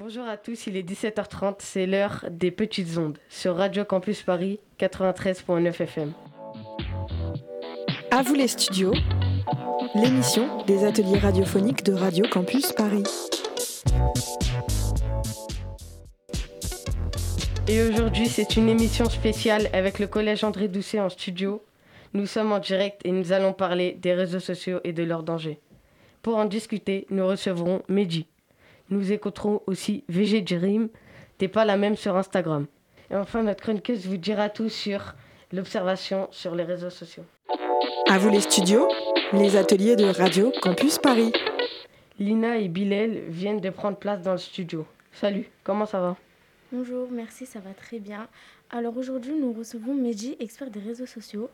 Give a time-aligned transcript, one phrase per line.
[0.00, 4.60] Bonjour à tous, il est 17h30, c'est l'heure des petites ondes sur Radio Campus Paris
[4.78, 6.12] 93.9 FM.
[8.12, 8.92] À vous les studios,
[9.96, 13.02] l'émission des ateliers radiophoniques de Radio Campus Paris.
[17.66, 21.60] Et aujourd'hui, c'est une émission spéciale avec le collège André Doucet en studio.
[22.14, 25.58] Nous sommes en direct et nous allons parler des réseaux sociaux et de leurs dangers.
[26.22, 28.28] Pour en discuter, nous recevrons Mehdi.
[28.90, 30.88] Nous écouterons aussi VG Dream,
[31.38, 32.66] T'es pas la même sur Instagram.
[33.10, 35.14] Et enfin, notre chroniqueuse vous dira tout sur
[35.52, 37.24] l'observation sur les réseaux sociaux.
[38.08, 38.88] À vous les studios,
[39.32, 41.32] les ateliers de Radio Campus Paris.
[42.18, 44.84] Lina et Bilal viennent de prendre place dans le studio.
[45.12, 46.16] Salut, comment ça va?
[46.72, 48.26] Bonjour, merci, ça va très bien.
[48.70, 51.50] Alors aujourd'hui, nous recevons Mehdi, expert des réseaux sociaux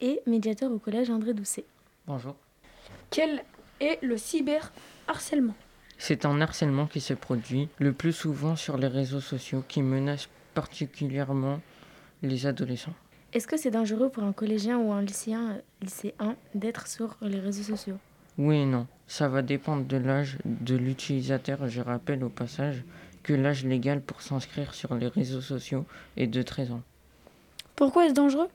[0.00, 1.64] et médiateur au collège André Doucet.
[2.06, 2.36] Bonjour.
[3.10, 3.42] Quel
[3.80, 5.54] est le cyberharcèlement?
[6.04, 10.28] C'est un harcèlement qui se produit le plus souvent sur les réseaux sociaux qui menace
[10.52, 11.60] particulièrement
[12.22, 12.94] les adolescents.
[13.32, 17.62] Est-ce que c'est dangereux pour un collégien ou un lycéen, lycéen d'être sur les réseaux
[17.62, 17.98] sociaux?
[18.36, 18.88] Oui et non.
[19.06, 21.68] Ça va dépendre de l'âge de l'utilisateur.
[21.68, 22.82] Je rappelle au passage
[23.22, 26.82] que l'âge légal pour s'inscrire sur les réseaux sociaux est de 13 ans.
[27.76, 28.48] Pourquoi est-ce dangereux?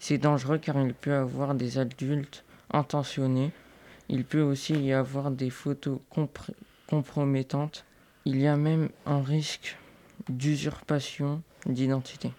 [0.00, 3.52] C'est dangereux car il peut y avoir des adultes intentionnés.
[4.08, 6.50] Il peut aussi y avoir des photos compr-
[6.92, 7.86] compromettantes.
[8.26, 9.78] Il y a même un risque
[10.28, 12.30] d'usurpation d'identité.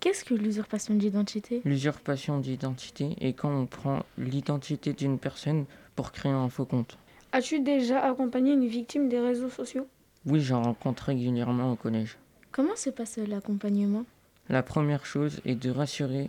[0.00, 1.62] Qu'est-ce que l'usurpation d'identité?
[1.64, 5.64] L'usurpation d'identité est quand on prend l'identité d'une personne
[5.96, 6.98] pour créer un faux compte.
[7.32, 9.86] As-tu déjà accompagné une victime des réseaux sociaux?
[10.26, 12.18] Oui, j'en rencontre régulièrement au collège.
[12.52, 14.04] Comment se passe l'accompagnement?
[14.50, 16.28] La première chose est de rassurer.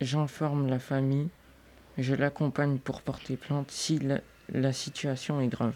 [0.00, 1.30] J'informe la famille.
[1.98, 4.20] Je l'accompagne pour porter plainte si la,
[4.52, 5.74] la situation est grave.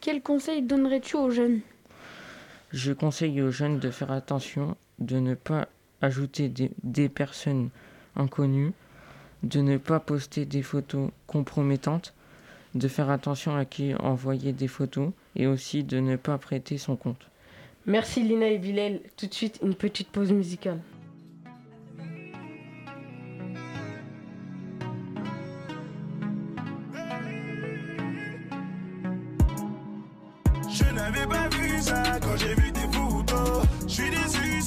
[0.00, 1.60] Quel conseil donnerais-tu aux jeunes?
[2.72, 5.68] Je conseille aux jeunes de faire attention, de ne pas
[6.02, 7.70] ajouter des, des personnes
[8.16, 8.72] inconnues,
[9.42, 12.14] de ne pas poster des photos compromettantes,
[12.74, 16.96] de faire attention à qui envoyer des photos et aussi de ne pas prêter son
[16.96, 17.30] compte.
[17.86, 19.00] Merci Lina et Bilal.
[19.16, 20.80] Tout de suite, une petite pause musicale.
[30.78, 33.64] Je n'avais pas vu ça quand j'ai vu tes photos.
[33.88, 34.60] Je suis déçu,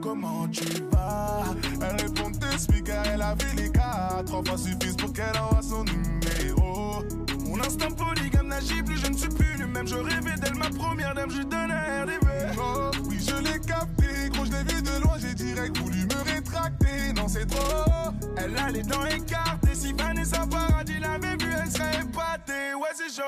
[0.00, 1.44] comment tu vas?
[1.82, 2.30] Elle répond,
[2.84, 4.22] car elle a vu les cas.
[4.26, 7.02] Trois fois suffisent pour qu'elle envoie son numéro.
[7.46, 9.86] Mon instinct polygame n'agit plus, je ne suis plus le même.
[9.86, 12.58] Je rêvais d'elle, ma première dame, je donnais RDV.
[12.58, 16.34] Oh, oui, je l'ai capté, gros, je l'ai vu de loin, j'ai direct voulu me
[16.34, 17.12] rétracter.
[17.14, 17.84] Non, c'est trop.
[18.36, 22.74] Elle a les dents écartées, si Vanessa Paradis l'avait vu, elle serait épatée.
[22.74, 23.22] Ouais, c'est chaud.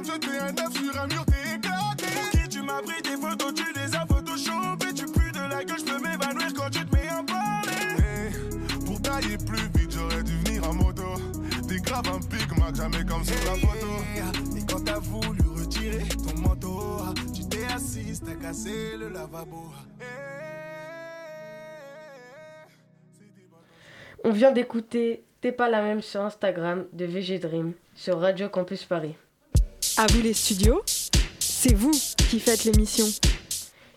[0.00, 2.06] Comme jeter un œuf sur un mur, t'es éclaté.
[2.14, 4.94] Pour qui tu m'as pris tes photos, tu les as photoshopées.
[4.94, 7.70] Tu pues de la gueule, je peux m'évanouir quand tu te mets à parler.
[7.98, 11.02] Eh, pour tailler plus vite, j'aurais dû venir en moto.
[11.68, 13.88] T'es grave un pic, Mac, jamais comme sur la photo.
[14.56, 17.02] Et quand t'as voulu retirer ton manteau,
[17.34, 19.70] tu t'es assis, t'as cassé le lavabo.
[20.00, 20.04] Eh,
[24.24, 28.84] On vient d'écouter T'es pas la même sur Instagram de VG Dream sur Radio Campus
[28.84, 29.14] Paris.
[30.02, 30.82] À vous les studios,
[31.40, 33.04] c'est vous qui faites l'émission.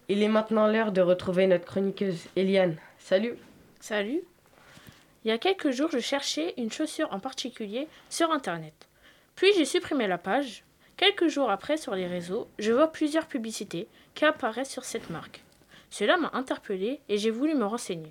[0.09, 2.75] Il est maintenant l'heure de retrouver notre chroniqueuse Eliane.
[2.99, 3.35] Salut
[3.79, 4.21] Salut.
[5.23, 8.73] Il y a quelques jours, je cherchais une chaussure en particulier sur Internet.
[9.37, 10.65] Puis j'ai supprimé la page.
[10.97, 15.41] Quelques jours après, sur les réseaux, je vois plusieurs publicités qui apparaissent sur cette marque.
[15.89, 18.09] Cela m'a interpellé et j'ai voulu me renseigner.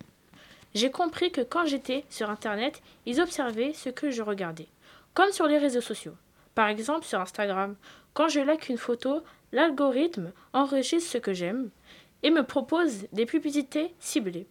[0.74, 4.68] J'ai compris que quand j'étais sur Internet, ils observaient ce que je regardais,
[5.12, 6.14] comme sur les réseaux sociaux.
[6.54, 7.76] Par exemple, sur Instagram,
[8.14, 9.22] quand je like une photo,
[9.52, 11.70] l'algorithme enregistre ce que j'aime
[12.22, 14.46] et me propose des publicités ciblées.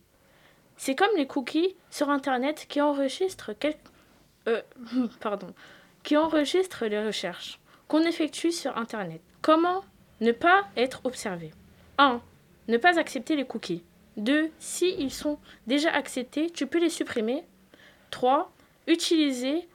[0.77, 3.51] C'est comme les cookies sur Internet qui enregistrent,
[4.47, 4.61] euh,
[6.89, 9.21] les recherches qu'on effectue sur Internet.
[9.41, 9.83] Comment
[10.21, 11.51] ne pas être observé?
[11.97, 12.21] 1.
[12.67, 13.83] Ne pas accepter les cookies.
[14.17, 14.49] 2.
[14.59, 15.37] Si ils sont
[15.67, 17.43] déjà acceptés, tu peux les supprimer.
[18.09, 18.51] 3.
[18.87, 19.67] Utiliser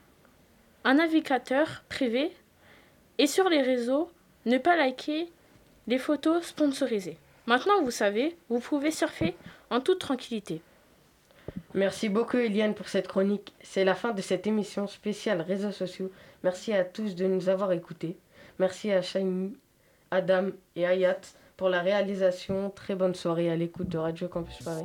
[0.87, 2.31] un navigateur privé.
[3.19, 4.09] Et sur les réseaux,
[4.47, 5.29] ne pas liker
[5.89, 7.19] les photos sponsorisées.
[7.47, 9.35] Maintenant, vous savez, vous pouvez surfer
[9.71, 10.63] en toute tranquillité.
[11.75, 13.53] Merci beaucoup Eliane pour cette chronique.
[13.63, 16.11] C'est la fin de cette émission spéciale réseaux sociaux.
[16.45, 18.17] Merci à tous de nous avoir écoutés.
[18.61, 19.57] Merci à Shaimi,
[20.13, 21.19] Adam et Ayat
[21.57, 22.71] pour la réalisation.
[22.71, 24.85] Très bonne soirée à l'écoute de Radio Campus Paris.